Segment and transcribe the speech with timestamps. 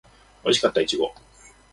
[0.43, 1.13] おいしかったいちご